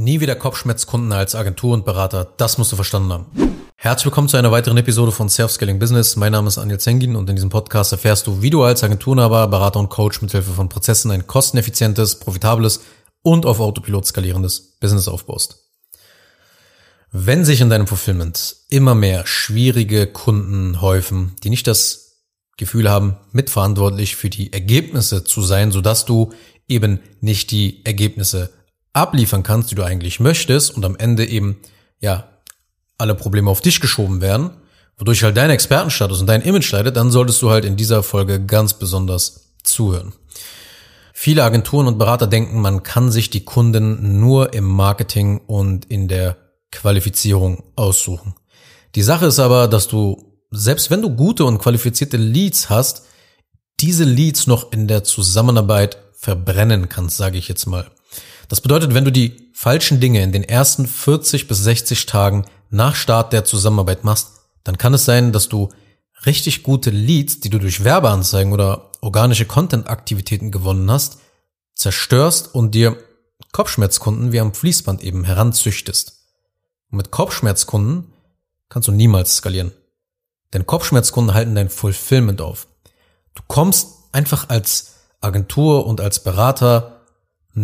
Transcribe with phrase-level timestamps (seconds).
[0.00, 3.26] Nie wieder Kopfschmerzkunden als Agentur und Berater, das musst du verstanden haben.
[3.76, 6.16] Herzlich willkommen zu einer weiteren Episode von Self-Scaling Business.
[6.16, 9.46] Mein Name ist Anil Zengin und in diesem Podcast erfährst du, wie du als Agenturnaber,
[9.48, 12.80] Berater und Coach mithilfe von Prozessen ein kosteneffizientes, profitables
[13.20, 15.68] und auf Autopilot skalierendes Business aufbaust.
[17.12, 22.22] Wenn sich in deinem Fulfillment immer mehr schwierige Kunden häufen, die nicht das
[22.56, 26.32] Gefühl haben, mitverantwortlich für die Ergebnisse zu sein, sodass du
[26.68, 28.50] eben nicht die Ergebnisse
[28.92, 31.58] abliefern kannst, die du eigentlich möchtest und am Ende eben,
[32.00, 32.28] ja,
[32.98, 34.50] alle Probleme auf dich geschoben werden,
[34.98, 38.44] wodurch halt dein Expertenstatus und dein Image leidet, dann solltest du halt in dieser Folge
[38.44, 40.12] ganz besonders zuhören.
[41.14, 46.08] Viele Agenturen und Berater denken, man kann sich die Kunden nur im Marketing und in
[46.08, 46.36] der
[46.70, 48.34] Qualifizierung aussuchen.
[48.94, 53.04] Die Sache ist aber, dass du, selbst wenn du gute und qualifizierte Leads hast,
[53.80, 57.90] diese Leads noch in der Zusammenarbeit verbrennen kannst, sage ich jetzt mal.
[58.48, 62.94] Das bedeutet, wenn du die falschen Dinge in den ersten 40 bis 60 Tagen nach
[62.94, 64.28] Start der Zusammenarbeit machst,
[64.64, 65.68] dann kann es sein, dass du
[66.26, 71.18] richtig gute Leads, die du durch Werbeanzeigen oder organische Content-Aktivitäten gewonnen hast,
[71.74, 72.96] zerstörst und dir
[73.52, 76.26] Kopfschmerzkunden wie am Fließband eben heranzüchtest.
[76.90, 78.12] Und mit Kopfschmerzkunden
[78.68, 79.72] kannst du niemals skalieren.
[80.52, 82.66] Denn Kopfschmerzkunden halten dein Fulfillment auf.
[83.34, 86.99] Du kommst einfach als Agentur und als Berater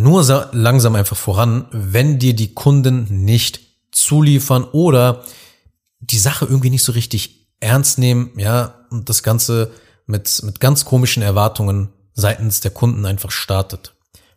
[0.03, 3.61] nur langsam einfach voran, wenn dir die Kunden nicht
[3.93, 5.23] zuliefern oder
[6.01, 9.71] die Sache irgendwie nicht so richtig ernst nehmen, ja, und das Ganze
[10.07, 13.95] mit, mit ganz komischen Erwartungen seitens der Kunden einfach startet.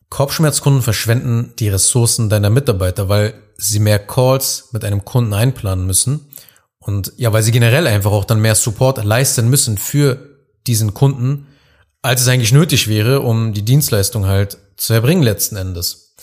[0.09, 6.29] Kopfschmerzkunden verschwenden die Ressourcen deiner Mitarbeiter, weil sie mehr Calls mit einem Kunden einplanen müssen
[6.79, 10.17] und ja, weil sie generell einfach auch dann mehr Support leisten müssen für
[10.65, 11.47] diesen Kunden,
[12.01, 16.15] als es eigentlich nötig wäre, um die Dienstleistung halt zu erbringen letzten Endes.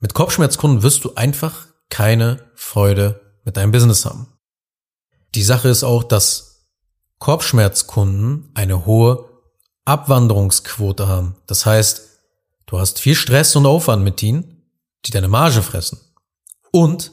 [0.00, 4.28] Mit Kopfschmerzkunden wirst du einfach keine Freude mit deinem Business haben.
[5.34, 6.68] Die Sache ist auch, dass
[7.18, 9.28] Kopfschmerzkunden eine hohe
[9.84, 11.36] Abwanderungsquote haben.
[11.46, 12.08] Das heißt,
[12.66, 14.64] du hast viel Stress und Aufwand mit ihnen,
[15.04, 16.00] die deine Marge fressen.
[16.70, 17.12] Und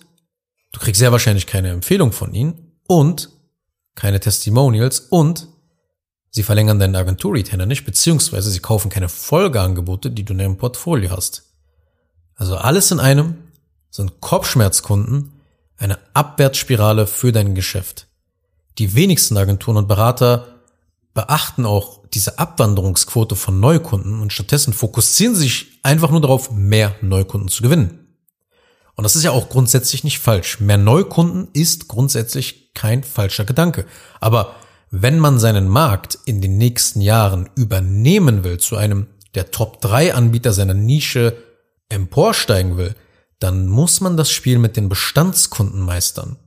[0.72, 3.30] du kriegst sehr wahrscheinlich keine Empfehlung von ihnen und
[3.96, 5.48] keine Testimonials und
[6.32, 11.12] Sie verlängern deinen Agentur-Retainer nicht, beziehungsweise sie kaufen keine Folgeangebote, die du in deinem Portfolio
[11.12, 11.44] hast.
[12.36, 13.36] Also alles in einem
[13.90, 15.34] sind Kopfschmerzkunden
[15.78, 18.08] eine Abwärtsspirale für dein Geschäft.
[18.78, 20.60] Die wenigsten Agenturen und Berater
[21.14, 26.96] beachten auch diese Abwanderungsquote von Neukunden und stattdessen fokussieren sie sich einfach nur darauf, mehr
[27.02, 28.08] Neukunden zu gewinnen.
[28.96, 30.60] Und das ist ja auch grundsätzlich nicht falsch.
[30.60, 33.86] Mehr Neukunden ist grundsätzlich kein falscher Gedanke.
[34.20, 34.56] Aber
[34.92, 40.14] wenn man seinen Markt in den nächsten Jahren übernehmen will, zu einem der Top 3
[40.14, 41.38] Anbieter seiner Nische
[41.90, 42.96] emporsteigen will,
[43.40, 46.38] dann muss man das Spiel mit den Bestandskunden meistern.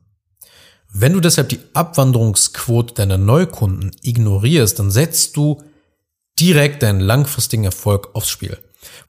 [0.92, 5.62] Wenn du deshalb die Abwanderungsquote deiner Neukunden ignorierst, dann setzt du
[6.38, 8.58] direkt deinen langfristigen Erfolg aufs Spiel.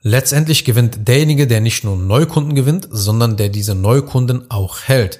[0.01, 5.19] Letztendlich gewinnt derjenige, der nicht nur Neukunden gewinnt, sondern der diese Neukunden auch hält,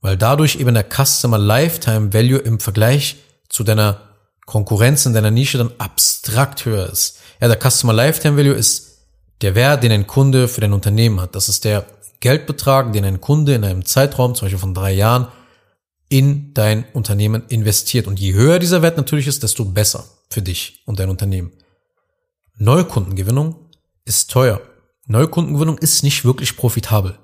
[0.00, 3.16] weil dadurch eben der Customer Lifetime Value im Vergleich
[3.52, 4.00] zu deiner
[4.46, 7.18] Konkurrenz in deiner Nische dann abstrakt höher ist.
[7.40, 9.06] Ja, der Customer Lifetime Value ist
[9.42, 11.36] der Wert, den ein Kunde für dein Unternehmen hat.
[11.36, 11.86] Das ist der
[12.20, 15.28] Geldbetrag, den ein Kunde in einem Zeitraum, zum Beispiel von drei Jahren,
[16.08, 18.06] in dein Unternehmen investiert.
[18.06, 21.52] Und je höher dieser Wert natürlich ist, desto besser für dich und dein Unternehmen.
[22.56, 23.56] Neukundengewinnung
[24.04, 24.60] ist teuer.
[25.06, 27.18] Neukundengewinnung ist nicht wirklich profitabel.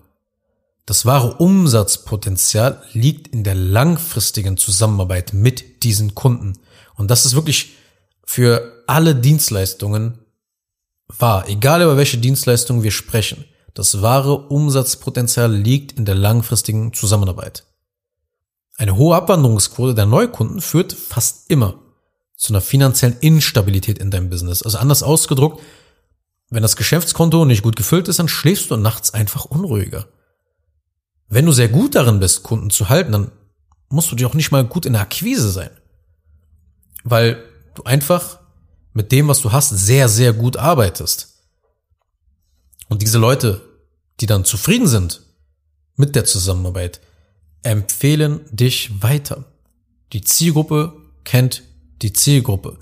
[0.88, 6.54] Das wahre Umsatzpotenzial liegt in der langfristigen Zusammenarbeit mit diesen Kunden.
[6.94, 7.74] Und das ist wirklich
[8.24, 10.20] für alle Dienstleistungen
[11.06, 11.46] wahr.
[11.46, 13.44] Egal über welche Dienstleistungen wir sprechen.
[13.74, 17.64] Das wahre Umsatzpotenzial liegt in der langfristigen Zusammenarbeit.
[18.78, 21.74] Eine hohe Abwanderungsquote der Neukunden führt fast immer
[22.34, 24.62] zu einer finanziellen Instabilität in deinem Business.
[24.62, 25.60] Also anders ausgedruckt,
[26.48, 30.08] wenn das Geschäftskonto nicht gut gefüllt ist, dann schläfst du nachts einfach unruhiger.
[31.28, 33.30] Wenn du sehr gut darin bist, Kunden zu halten, dann
[33.90, 35.70] musst du dir auch nicht mal gut in der Akquise sein.
[37.04, 37.42] Weil
[37.74, 38.40] du einfach
[38.92, 41.34] mit dem, was du hast, sehr, sehr gut arbeitest.
[42.88, 43.60] Und diese Leute,
[44.20, 45.22] die dann zufrieden sind
[45.96, 47.00] mit der Zusammenarbeit,
[47.62, 49.44] empfehlen dich weiter.
[50.12, 51.62] Die Zielgruppe kennt
[52.02, 52.78] die Zielgruppe.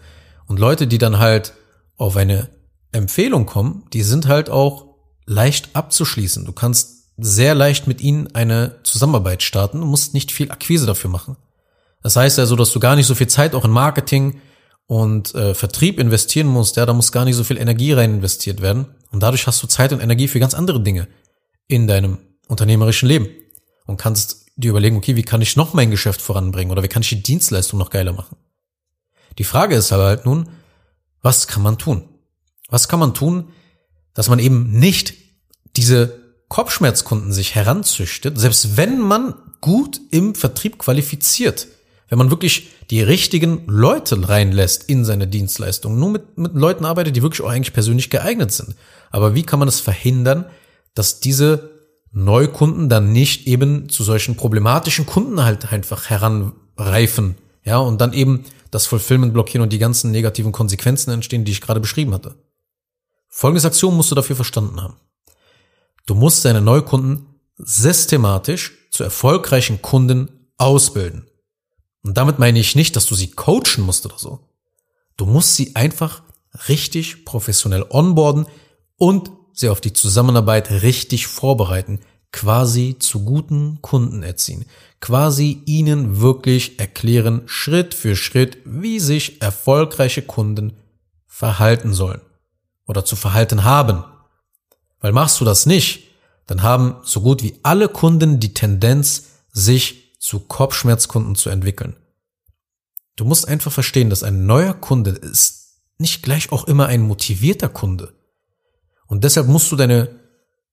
[0.46, 1.54] Und Leute, die dann halt
[1.96, 2.48] auf eine
[2.92, 4.94] Empfehlung kommen, die sind halt auch
[5.24, 6.44] leicht abzuschließen.
[6.44, 9.80] Du kannst sehr leicht mit ihnen eine Zusammenarbeit starten.
[9.80, 11.36] Du musst nicht viel Akquise dafür machen.
[12.02, 14.40] Das heißt also, dass du gar nicht so viel Zeit auch in Marketing
[14.86, 16.76] und äh, Vertrieb investieren musst.
[16.76, 18.86] Ja, da muss gar nicht so viel Energie rein investiert werden.
[19.10, 21.08] Und dadurch hast du Zeit und Energie für ganz andere Dinge
[21.68, 22.18] in deinem
[22.48, 23.28] unternehmerischen Leben
[23.86, 27.02] und kannst dir überlegen, okay, wie kann ich noch mein Geschäft voranbringen oder wie kann
[27.02, 28.36] ich die Dienstleistung noch geiler machen?
[29.38, 30.48] Die Frage ist aber halt nun,
[31.22, 32.08] was kann man tun?
[32.68, 33.50] Was kann man tun,
[34.14, 35.14] dass man eben nicht
[35.76, 41.66] diese Kopfschmerzkunden sich heranzüchtet, selbst wenn man gut im Vertrieb qualifiziert,
[42.08, 47.16] wenn man wirklich die richtigen Leute reinlässt in seine Dienstleistung, nur mit, mit Leuten arbeitet,
[47.16, 48.76] die wirklich auch eigentlich persönlich geeignet sind.
[49.10, 50.46] Aber wie kann man es verhindern,
[50.94, 51.70] dass diese
[52.12, 58.44] Neukunden dann nicht eben zu solchen problematischen Kunden halt einfach heranreifen, ja, und dann eben
[58.70, 62.36] das Fulfillment blockieren und die ganzen negativen Konsequenzen entstehen, die ich gerade beschrieben hatte.
[63.28, 64.96] Folgendes Aktion musst du dafür verstanden haben.
[66.06, 67.26] Du musst deine Neukunden
[67.58, 71.26] systematisch zu erfolgreichen Kunden ausbilden.
[72.02, 74.48] Und damit meine ich nicht, dass du sie coachen musst oder so.
[75.16, 76.22] Du musst sie einfach
[76.68, 78.46] richtig professionell onboarden
[78.96, 82.00] und sie auf die Zusammenarbeit richtig vorbereiten,
[82.30, 84.66] quasi zu guten Kunden erziehen,
[85.00, 90.74] quasi ihnen wirklich erklären, Schritt für Schritt, wie sich erfolgreiche Kunden
[91.26, 92.20] verhalten sollen
[92.86, 94.04] oder zu verhalten haben.
[95.00, 96.04] Weil machst du das nicht,
[96.46, 101.96] dann haben so gut wie alle Kunden die Tendenz, sich zu Kopfschmerzkunden zu entwickeln.
[103.16, 105.66] Du musst einfach verstehen, dass ein neuer Kunde ist
[105.98, 108.12] nicht gleich auch immer ein motivierter Kunde.
[109.06, 110.20] Und deshalb musst du deine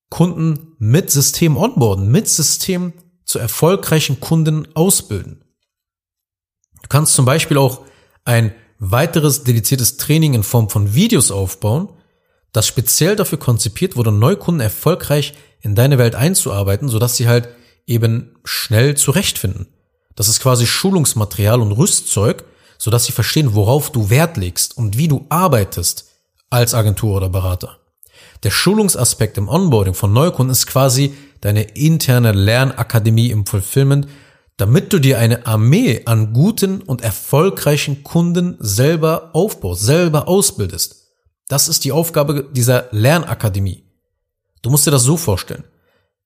[0.10, 2.94] Kunden mit System onboarden, mit System
[3.26, 5.44] zu erfolgreichen Kunden ausbilden.
[6.82, 7.82] Du kannst zum Beispiel auch
[8.26, 11.90] ein weiteres dediziertes Training in Form von Videos aufbauen,
[12.54, 17.50] das speziell dafür konzipiert wurde, Neukunden erfolgreich in deine Welt einzuarbeiten, sodass sie halt
[17.86, 19.68] eben schnell zurechtfinden.
[20.16, 22.46] Das ist quasi Schulungsmaterial und Rüstzeug,
[22.78, 26.10] sodass sie verstehen, worauf du Wert legst und wie du arbeitest
[26.50, 27.80] als Agentur oder Berater.
[28.44, 34.08] Der Schulungsaspekt im Onboarding von Neukunden ist quasi deine interne Lernakademie im Fulfillment,
[34.58, 41.03] damit du dir eine Armee an guten und erfolgreichen Kunden selber aufbaust, selber ausbildest.
[41.54, 43.84] Das ist die Aufgabe dieser Lernakademie.
[44.64, 45.64] Du musst dir das so vorstellen.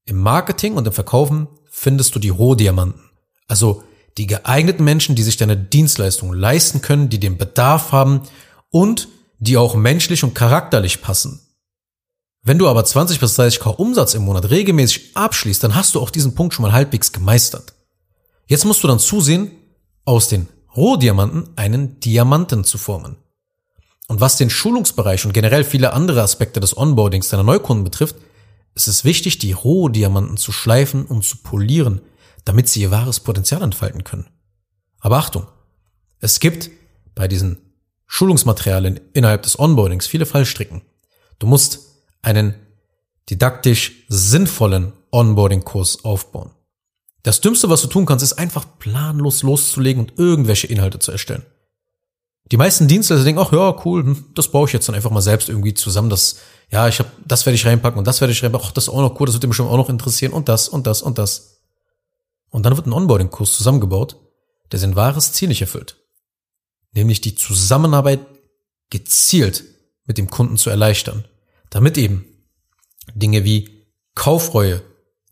[0.05, 3.01] Im Marketing und im Verkaufen findest du die Rohdiamanten.
[3.45, 3.83] Also
[4.17, 8.21] die geeigneten Menschen, die sich deine Dienstleistung leisten können, die den Bedarf haben
[8.69, 11.41] und die auch menschlich und charakterlich passen.
[12.41, 16.09] Wenn du aber 20 bis 30k Umsatz im Monat regelmäßig abschließt, dann hast du auch
[16.09, 17.73] diesen Punkt schon mal halbwegs gemeistert.
[18.45, 19.51] Jetzt musst du dann zusehen,
[20.05, 23.17] aus den Rohdiamanten einen Diamanten zu formen.
[24.07, 28.15] Und was den Schulungsbereich und generell viele andere Aspekte des Onboardings deiner Neukunden betrifft,
[28.73, 32.01] ist es wichtig, die Rohdiamanten zu schleifen und zu polieren,
[32.45, 34.27] damit sie ihr wahres Potenzial entfalten können.
[34.99, 35.47] Aber Achtung,
[36.19, 36.69] es gibt
[37.15, 37.57] bei diesen
[38.05, 40.81] Schulungsmaterialien innerhalb des Onboardings viele Fallstricken.
[41.39, 41.81] Du musst
[42.21, 42.55] einen
[43.29, 46.51] didaktisch sinnvollen Onboarding-Kurs aufbauen.
[47.23, 51.45] Das Dümmste, was du tun kannst, ist einfach planlos loszulegen und irgendwelche Inhalte zu erstellen.
[52.51, 55.21] Die meisten Dienstleister denken, ach ja, cool, hm, das baue ich jetzt dann einfach mal
[55.21, 56.09] selbst irgendwie zusammen.
[56.09, 56.37] Das,
[56.69, 58.67] ja, ich habe, das werde ich reinpacken und das werde ich reinpacken.
[58.67, 60.69] Ach, das ist auch noch cool, das wird dir bestimmt auch noch interessieren und das
[60.69, 61.61] und das und das.
[62.49, 64.17] Und dann wird ein Onboarding-Kurs zusammengebaut,
[64.71, 65.97] der sein wahres Ziel nicht erfüllt.
[66.93, 68.21] Nämlich die Zusammenarbeit
[68.89, 69.65] gezielt
[70.05, 71.25] mit dem Kunden zu erleichtern.
[71.69, 72.25] Damit eben
[73.13, 73.85] Dinge wie
[74.15, 74.81] Kaufreue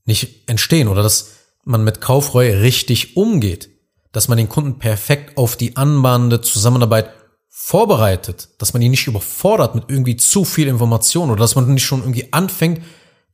[0.03, 1.31] nicht entstehen oder dass
[1.63, 3.69] man mit Kaufreue richtig umgeht
[4.15, 7.09] dass man den Kunden perfekt auf die anbahnende Zusammenarbeit
[7.49, 11.85] vorbereitet, dass man ihn nicht überfordert mit irgendwie zu viel Information oder dass man nicht
[11.85, 12.81] schon irgendwie anfängt,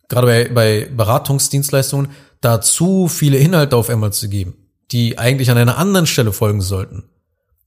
[0.09, 2.09] gerade bei, bei Beratungsdienstleistungen,
[2.39, 4.55] da zu viele Inhalte auf einmal zu geben,
[4.91, 7.03] die eigentlich an einer anderen Stelle folgen sollten.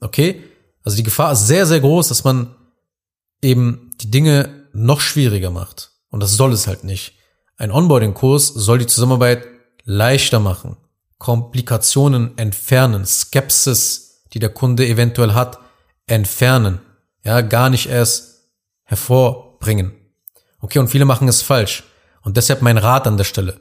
[0.01, 0.43] Okay?
[0.83, 2.57] Also die Gefahr ist sehr, sehr groß, dass man
[3.43, 5.93] eben die Dinge noch schwieriger macht.
[6.11, 7.15] Und das soll es halt nicht.
[7.59, 9.47] Ein Onboarding-Kurs soll die Zusammenarbeit
[9.85, 10.79] leichter machen.
[11.19, 15.59] Komplikationen entfernen, Skepsis, die der Kunde eventuell hat,
[16.07, 16.81] entfernen.
[17.23, 18.51] Ja, gar nicht erst
[18.85, 19.93] hervorbringen.
[20.61, 21.85] Okay, und viele machen es falsch.
[22.23, 23.61] Und deshalb mein Rat an der Stelle.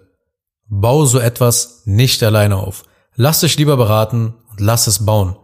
[0.68, 2.84] Bau so etwas nicht alleine auf.
[3.16, 5.36] Lass dich lieber beraten und lass es bauen.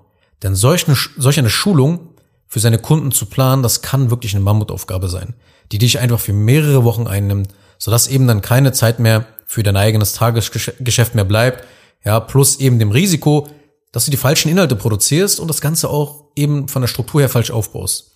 [0.41, 2.15] Denn solch eine, solch eine Schulung
[2.47, 5.35] für seine Kunden zu planen, das kann wirklich eine Mammutaufgabe sein,
[5.71, 9.77] die dich einfach für mehrere Wochen einnimmt, sodass eben dann keine Zeit mehr für dein
[9.77, 11.65] eigenes Tagesgeschäft mehr bleibt,
[12.03, 13.47] ja, plus eben dem Risiko,
[13.91, 17.29] dass du die falschen Inhalte produzierst und das Ganze auch eben von der Struktur her
[17.29, 18.11] falsch aufbaust.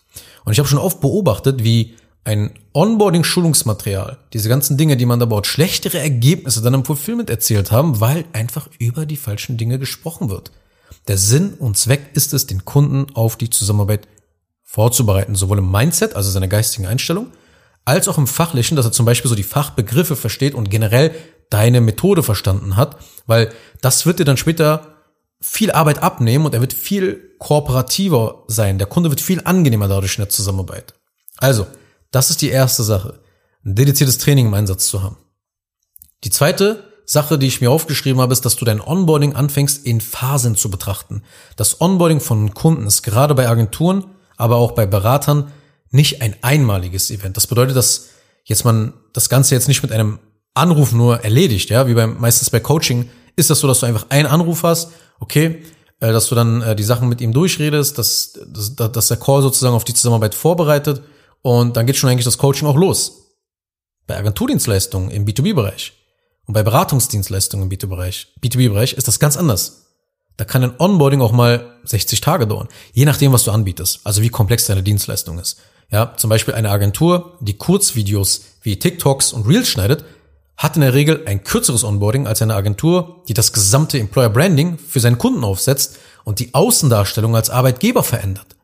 [0.46, 5.26] Und ich habe schon oft beobachtet, wie ein Onboarding-Schulungsmaterial, diese ganzen Dinge, die man da
[5.26, 10.30] baut, schlechtere Ergebnisse dann im Fulfillment erzielt haben, weil einfach über die falschen Dinge gesprochen
[10.30, 10.52] wird.
[11.08, 14.08] Der Sinn und Zweck ist es, den Kunden auf die Zusammenarbeit
[14.64, 17.28] vorzubereiten, sowohl im Mindset, also seiner geistigen Einstellung,
[17.86, 21.12] als auch im Fachlichen, dass er zum Beispiel so die Fachbegriffe versteht und generell
[21.54, 24.96] deine Methode verstanden hat, weil das wird dir dann später
[25.40, 28.78] viel Arbeit abnehmen und er wird viel kooperativer sein.
[28.78, 30.94] Der Kunde wird viel angenehmer dadurch in der Zusammenarbeit.
[31.38, 31.68] Also,
[32.12, 33.20] das ist die erste Sache.
[33.66, 35.18] Ein dediziertes Training im Einsatz zu haben.
[36.24, 40.00] Die zweite Sache, die ich mir aufgeschrieben habe, ist, dass du dein Onboarding anfängst in
[40.00, 41.24] Phasen zu betrachten.
[41.58, 44.06] Das Onboarding von Kunden ist gerade bei Agenturen,
[44.38, 45.52] aber auch bei Beratern
[45.92, 47.38] nicht ein einmaliges Event.
[47.38, 48.10] Das bedeutet, dass
[48.46, 50.20] jetzt man das Ganze jetzt nicht mit einem
[50.54, 54.08] Anruf nur erledigt, ja, wie beim, meistens bei Coaching ist das so, dass du einfach
[54.10, 55.64] einen Anruf hast, okay,
[56.00, 59.42] äh, dass du dann äh, die Sachen mit ihm durchredest, dass, dass, dass der Call
[59.42, 61.02] sozusagen auf die Zusammenarbeit vorbereitet
[61.42, 63.22] und dann geht schon eigentlich das Coaching auch los.
[64.06, 65.94] Bei Agenturdienstleistungen im B2B-Bereich
[66.46, 69.84] und bei Beratungsdienstleistungen im B2B-Bereich B2B-Bereich ist das ganz anders.
[70.38, 74.22] Da kann ein Onboarding auch mal 60 Tage dauern, je nachdem, was du anbietest, also
[74.22, 75.58] wie komplex deine Dienstleistung ist.
[75.92, 80.04] Ja, zum Beispiel eine Agentur, die Kurzvideos wie TikToks und Reels schneidet,
[80.58, 84.78] hat in der Regel ein kürzeres Onboarding als eine Agentur, die das gesamte Employer Branding
[84.78, 88.56] für seinen Kunden aufsetzt und die Außendarstellung als Arbeitgeber verändert.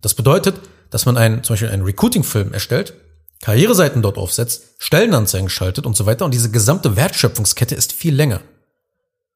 [0.00, 0.60] Das bedeutet,
[0.90, 2.94] dass man einen, zum Beispiel einen Recruiting-Film erstellt,
[3.42, 8.40] Karriereseiten dort aufsetzt, Stellenanzeigen schaltet und so weiter und diese gesamte Wertschöpfungskette ist viel länger.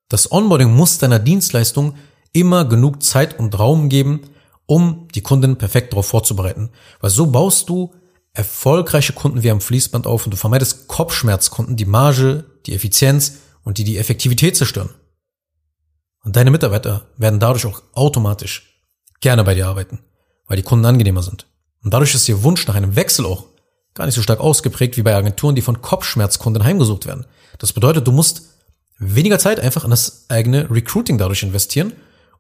[0.09, 1.95] Das Onboarding muss deiner Dienstleistung
[2.33, 4.21] immer genug Zeit und Raum geben,
[4.67, 6.71] um die Kunden perfekt darauf vorzubereiten.
[7.01, 7.95] Weil so baust du
[8.35, 13.79] erfolgreiche Kunden wie am Fließband auf und du vermeidest Kopfschmerzkunden, die Marge, die Effizienz und
[13.79, 14.91] die die Effektivität zerstören.
[16.25, 18.83] Und deine Mitarbeiter werden dadurch auch automatisch
[19.21, 20.01] gerne bei dir arbeiten,
[20.47, 21.47] weil die Kunden angenehmer sind.
[21.83, 23.45] Und dadurch ist ihr Wunsch nach einem Wechsel auch
[23.95, 27.27] gar nicht so stark ausgeprägt wie bei Agenturen, die von Kopfschmerzkunden heimgesucht werden.
[27.59, 28.43] Das bedeutet, du musst
[28.99, 31.93] weniger Zeit einfach in das eigene Recruiting dadurch investieren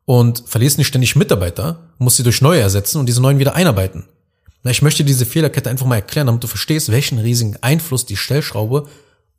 [0.04, 4.08] und verlierst nicht ständig Mitarbeiter, musst sie durch neue ersetzen und diese neuen wieder einarbeiten.
[4.64, 8.16] Na, ich möchte diese Fehlerkette einfach mal erklären, damit du verstehst, welchen riesigen Einfluss die
[8.16, 8.88] Stellschraube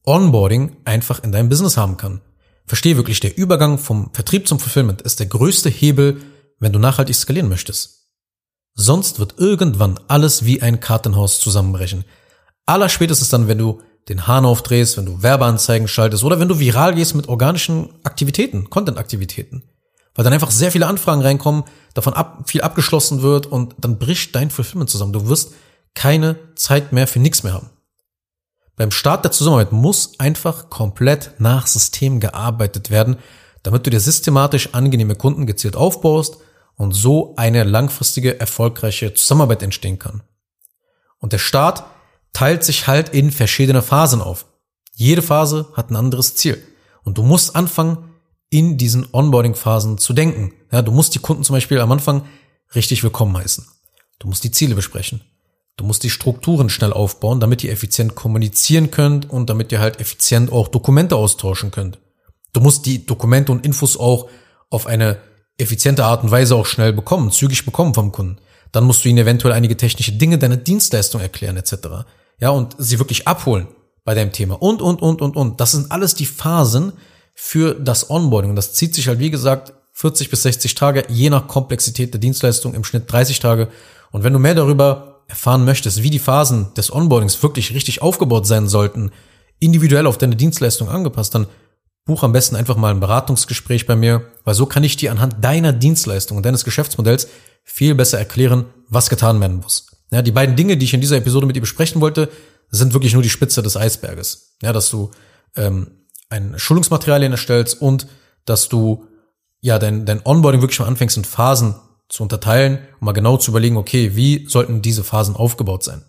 [0.06, 2.22] Onboarding einfach in deinem Business haben kann.
[2.68, 6.22] Verstehe wirklich, der Übergang vom Vertrieb zum Fulfillment ist der größte Hebel,
[6.60, 8.12] wenn du nachhaltig skalieren möchtest.
[8.76, 12.06] Sonst wird irgendwann alles wie ein Kartenhaus zusammenbrechen.
[12.68, 16.94] Allerspätestens dann, wenn du den Hahn aufdrehst, wenn du Werbeanzeigen schaltest oder wenn du viral
[16.94, 19.64] gehst mit organischen Aktivitäten, Content-Aktivitäten
[20.16, 24.34] weil dann einfach sehr viele Anfragen reinkommen, davon ab, viel abgeschlossen wird und dann bricht
[24.36, 25.14] dein Fulfillment zusammen.
[25.14, 25.54] Du wirst
[25.94, 27.70] keine Zeit mehr für nichts mehr haben.
[28.78, 33.18] Beim Start der Zusammenarbeit muss einfach komplett nach System gearbeitet werden,
[33.64, 36.38] damit du dir systematisch angenehme Kunden gezielt aufbaust
[36.76, 40.24] und so eine langfristige, erfolgreiche Zusammenarbeit entstehen kann.
[41.20, 41.86] Und der Start
[42.34, 44.46] teilt sich halt in verschiedene Phasen auf.
[44.94, 46.62] Jede Phase hat ein anderes Ziel.
[47.04, 48.15] Und du musst anfangen,
[48.50, 50.54] in diesen Onboarding-Phasen zu denken.
[50.72, 52.24] Ja, du musst die Kunden zum Beispiel am Anfang
[52.74, 53.66] richtig willkommen heißen.
[54.20, 55.22] Du musst die Ziele besprechen.
[55.78, 60.00] Du musst die Strukturen schnell aufbauen, damit ihr effizient kommunizieren könnt und damit ihr halt
[60.00, 62.00] effizient auch Dokumente austauschen könnt.
[62.54, 64.30] Du musst die Dokumente und Infos auch
[64.70, 65.18] auf eine
[65.58, 68.38] effiziente Art und Weise auch schnell bekommen, zügig bekommen vom Kunden.
[68.72, 71.74] Dann musst du ihnen eventuell einige technische Dinge, deine Dienstleistung erklären etc.
[72.40, 73.68] Ja, und sie wirklich abholen
[74.06, 75.60] bei deinem Thema und, und, und, und, und.
[75.60, 76.94] Das sind alles die Phasen,
[77.36, 78.50] für das Onboarding.
[78.50, 82.20] Und das zieht sich halt, wie gesagt, 40 bis 60 Tage, je nach Komplexität der
[82.20, 83.70] Dienstleistung, im Schnitt 30 Tage.
[84.12, 88.48] Und wenn du mehr darüber erfahren möchtest, wie die Phasen des Onboardings wirklich richtig aufgebaut
[88.48, 89.12] sein sollten,
[89.60, 91.48] individuell auf deine Dienstleistung angepasst, dann
[92.06, 95.44] buch am besten einfach mal ein Beratungsgespräch bei mir, weil so kann ich dir anhand
[95.44, 97.28] deiner Dienstleistung und deines Geschäftsmodells
[97.64, 99.88] viel besser erklären, was getan werden muss.
[100.12, 102.30] Ja, die beiden Dinge, die ich in dieser Episode mit dir besprechen wollte,
[102.70, 104.56] sind wirklich nur die Spitze des Eisberges.
[104.62, 105.12] Ja, dass du
[105.56, 105.88] ähm,
[106.30, 108.08] ein Schulungsmaterialien erstellst und
[108.46, 109.08] dass du
[109.62, 111.76] ja dein, dein Onboarding wirklich mal anfängst in Phasen
[112.10, 116.04] zu unterteilen, um mal genau zu überlegen, okay, wie sollten diese Phasen aufgebaut sein?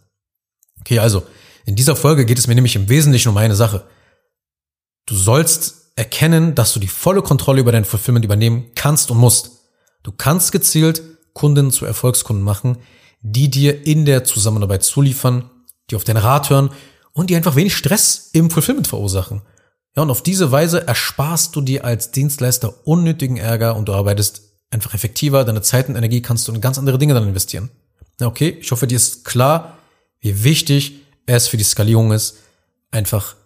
[0.80, 1.22] Okay, also
[1.64, 3.84] in dieser Folge geht es mir nämlich im Wesentlichen um eine Sache.
[5.06, 9.50] Du sollst erkennen, dass du die volle Kontrolle über dein Fulfillment übernehmen kannst und musst.
[10.02, 12.78] Du kannst gezielt Kunden zu Erfolgskunden machen,
[13.20, 15.50] die dir in der Zusammenarbeit zuliefern,
[15.90, 16.70] die auf deinen Rat hören
[17.12, 19.42] und die einfach wenig Stress im Fulfillment verursachen.
[19.96, 24.42] Ja, und auf diese Weise ersparst du dir als Dienstleister unnötigen Ärger und du arbeitest
[24.70, 27.70] einfach effektiver, deine Zeit und Energie kannst du in ganz andere Dinge dann investieren.
[28.20, 29.78] Ja, okay, ich hoffe, dir ist klar,
[30.20, 32.36] wie wichtig es für die Skalierung ist,
[32.90, 33.36] einfach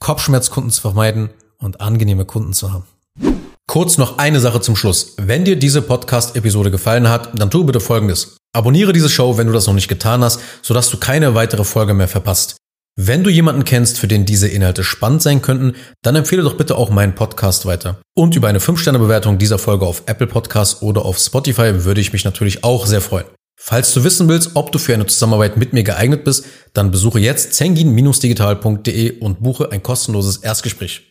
[0.00, 2.84] Kopfschmerzkunden zu vermeiden und angenehme Kunden zu haben.
[3.68, 5.14] Kurz noch eine Sache zum Schluss.
[5.18, 8.36] Wenn dir diese Podcast-Episode gefallen hat, dann tu bitte Folgendes.
[8.52, 11.94] Abonniere diese Show, wenn du das noch nicht getan hast, sodass du keine weitere Folge
[11.94, 12.56] mehr verpasst.
[12.96, 16.76] Wenn du jemanden kennst, für den diese Inhalte spannend sein könnten, dann empfehle doch bitte
[16.76, 18.02] auch meinen Podcast weiter.
[18.14, 22.26] Und über eine 5-Sterne-Bewertung dieser Folge auf Apple Podcasts oder auf Spotify würde ich mich
[22.26, 23.24] natürlich auch sehr freuen.
[23.58, 26.44] Falls du wissen willst, ob du für eine Zusammenarbeit mit mir geeignet bist,
[26.74, 31.08] dann besuche jetzt zengin-digital.de und buche ein kostenloses Erstgespräch.